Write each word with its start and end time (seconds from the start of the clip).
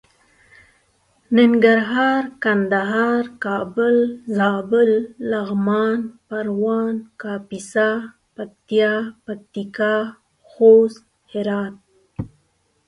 ننګرهار 1.37 2.23
کندهار 2.43 3.23
کابل 3.45 3.95
زابل 4.37 4.91
لغمان 5.31 5.99
پروان 6.27 6.93
کاپيسا 7.21 7.89
پکتيا 8.35 8.93
پکتيکا 9.25 9.95
خوست 10.49 11.01
هرات 11.31 11.75